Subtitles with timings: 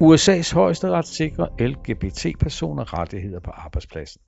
[0.00, 4.20] USA's højesteret sikrer LGBT-personer rettigheder på arbejdspladsen.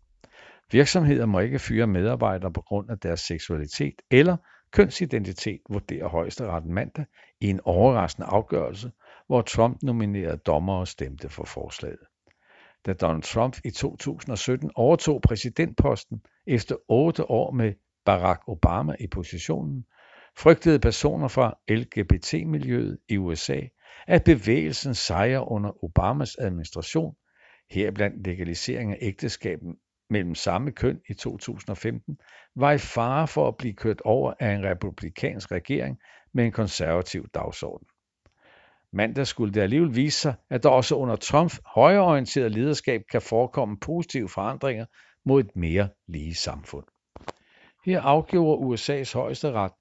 [0.73, 4.37] Virksomheder må ikke fyre medarbejdere på grund af deres seksualitet eller
[4.73, 7.05] kønsidentitet, vurderer højesteretten mandag
[7.41, 8.93] i en overraskende afgørelse,
[9.27, 12.07] hvor Trump nominerede dommere stemte for forslaget.
[12.87, 17.73] Da Donald Trump i 2017 overtog præsidentposten efter otte år med
[18.05, 19.85] Barack Obama i positionen,
[20.39, 23.61] frygtede personer fra LGBT-miljøet i USA,
[24.07, 27.15] at bevægelsen sejrer under Obamas administration,
[27.71, 29.59] heriblandt legalisering af ægteskab
[30.11, 32.19] mellem samme køn i 2015,
[32.57, 35.99] var i fare for at blive kørt over af en republikansk regering
[36.35, 37.87] med en konservativ dagsorden.
[38.93, 43.77] Mandag skulle det alligevel vise sig, at der også under Trumps højreorienterede lederskab kan forekomme
[43.81, 44.87] positive forandringer
[45.25, 46.85] mod et mere lige samfund.
[47.87, 49.73] Her afgjorde USA's højesteret,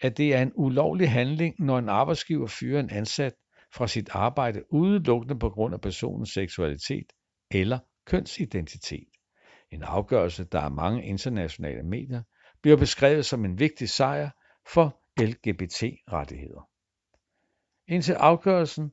[0.00, 3.34] at det er en ulovlig handling, når en arbejdsgiver fyrer en ansat
[3.74, 7.12] fra sit arbejde udelukkende på grund af personens seksualitet
[7.50, 9.08] eller kønsidentitet.
[9.70, 12.22] En afgørelse, der af mange internationale medier
[12.62, 14.30] bliver beskrevet som en vigtig sejr
[14.66, 16.68] for LGBT-rettigheder.
[17.88, 18.92] Indtil afgørelsen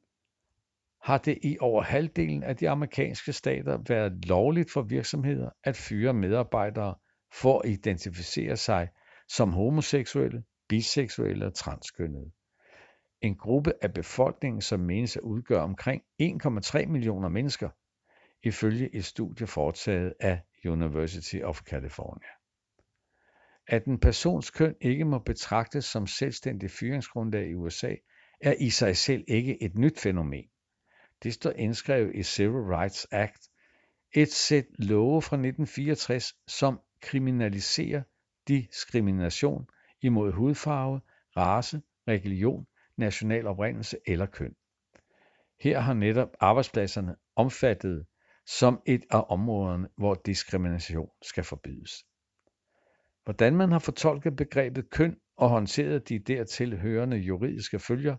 [1.01, 6.13] har det i over halvdelen af de amerikanske stater været lovligt for virksomheder at fyre
[6.13, 6.95] medarbejdere
[7.41, 8.89] for at identificere sig
[9.27, 12.31] som homoseksuelle, biseksuelle og transkønnede.
[13.21, 17.69] En gruppe af befolkningen, som menes at udgøre omkring 1,3 millioner mennesker,
[18.43, 22.29] ifølge et studie foretaget af University of California.
[23.67, 27.95] At en persons køn ikke må betragtes som selvstændig fyringsgrundlag i USA,
[28.41, 30.45] er i sig selv ikke et nyt fænomen.
[31.23, 33.49] Det står indskrevet i Civil Rights Act,
[34.13, 38.01] et sæt love fra 1964, som kriminaliserer
[38.47, 39.67] diskrimination
[40.01, 41.01] imod hudfarve,
[41.37, 42.67] race, religion,
[43.01, 44.55] national oprindelse eller køn.
[45.59, 48.05] Her har netop arbejdspladserne omfattet
[48.45, 51.91] som et af områderne, hvor diskrimination skal forbydes.
[53.23, 58.17] Hvordan man har fortolket begrebet køn og håndteret de dertil hørende juridiske følger,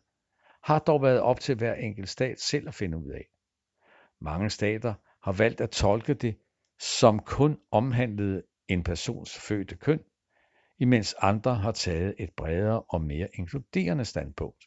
[0.65, 3.25] har dog været op til hver enkelt stat selv at finde ud af.
[4.21, 6.37] Mange stater har valgt at tolke det
[6.81, 10.00] som kun omhandlede en persons fødte køn,
[10.78, 14.65] imens andre har taget et bredere og mere inkluderende standpunkt.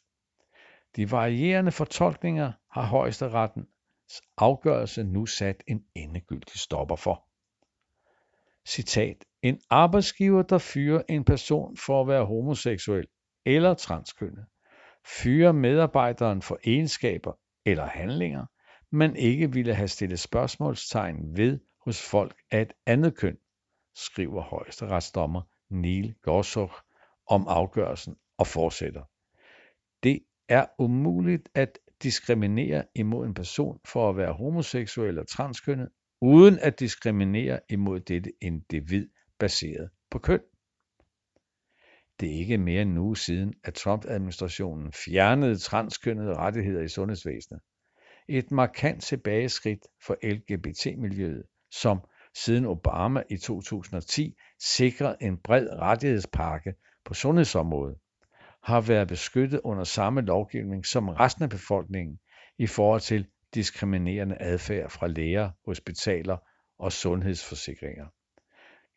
[0.96, 7.28] De varierende fortolkninger har højesterettens afgørelse nu sat en endegyldig stopper for.
[8.68, 9.24] Citat.
[9.42, 13.06] En arbejdsgiver, der fyrer en person for at være homoseksuel
[13.44, 14.46] eller transkønnet,
[15.04, 17.32] fyrer medarbejderen for egenskaber
[17.64, 18.46] eller handlinger,
[18.90, 23.38] man ikke ville have stillet spørgsmålstegn ved hos folk af et andet køn,
[23.94, 26.74] skriver højesteretsdommer Neil Gorsuch
[27.26, 29.02] om afgørelsen og fortsætter.
[30.02, 35.88] Det er umuligt at diskriminere imod en person for at være homoseksuel eller transkønnet,
[36.20, 39.08] uden at diskriminere imod dette individ
[39.38, 40.40] baseret på køn.
[42.20, 47.60] Det er ikke mere end en uge siden, at Trump-administrationen fjernede transkønnede rettigheder i sundhedsvæsenet.
[48.28, 52.00] Et markant tilbageskridt for LGBT-miljøet, som
[52.34, 56.74] siden Obama i 2010 sikrede en bred rettighedspakke
[57.04, 57.98] på sundhedsområdet,
[58.66, 62.18] har været beskyttet under samme lovgivning som resten af befolkningen
[62.58, 66.36] i forhold til diskriminerende adfærd fra læger, hospitaler
[66.78, 68.06] og sundhedsforsikringer.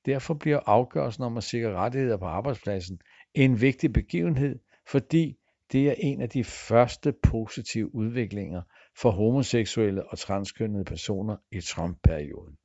[0.05, 2.99] Derfor bliver afgørelsen om at sikre rettigheder på arbejdspladsen
[3.33, 4.59] en vigtig begivenhed,
[4.91, 5.35] fordi
[5.71, 8.61] det er en af de første positive udviklinger
[9.01, 12.55] for homoseksuelle og transkønnede personer i Trump-perioden.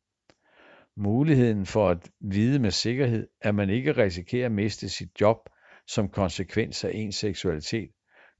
[0.97, 5.49] Muligheden for at vide med sikkerhed, at man ikke risikerer at miste sit job
[5.87, 7.91] som konsekvens af ens seksualitet,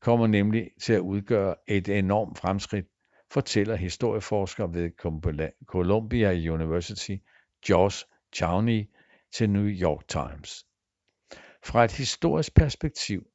[0.01, 2.87] kommer nemlig til at udgøre et enormt fremskridt,
[3.31, 4.91] fortæller historieforsker ved
[5.67, 7.17] Columbia University
[7.67, 8.91] George Chowney
[9.33, 10.67] til New York Times.
[11.65, 13.27] Fra et historisk perspektiv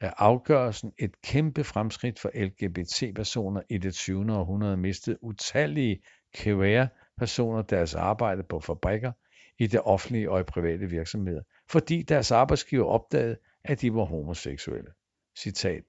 [0.00, 4.32] er afgørelsen et kæmpe fremskridt for LGBT-personer i det 20.
[4.32, 6.02] århundrede mistede utallige
[6.36, 9.12] queer-personer deres arbejde på fabrikker,
[9.58, 13.36] i det offentlige og i private virksomheder, fordi deres arbejdsgiver opdagede,
[13.68, 14.90] at de var homoseksuelle.
[15.38, 15.84] Citat.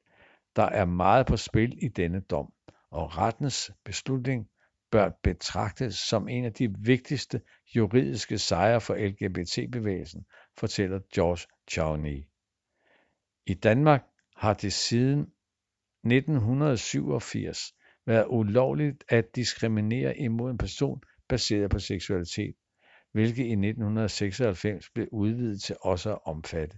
[0.55, 2.53] Der er meget på spil i denne dom,
[2.91, 4.49] og rettens beslutning
[4.91, 7.41] bør betragtes som en af de vigtigste
[7.75, 10.25] juridiske sejre for LGBT-bevægelsen,
[10.57, 12.23] fortæller George Chowney.
[13.45, 14.03] I Danmark
[14.35, 17.73] har det siden 1987
[18.05, 22.55] været ulovligt at diskriminere imod en person baseret på seksualitet,
[23.11, 26.77] hvilket i 1996 blev udvidet til også at omfatte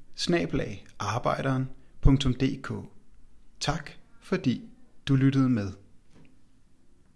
[0.99, 2.73] arbejderen.dk.
[3.59, 4.69] Tak fordi
[5.07, 5.71] du lyttede med.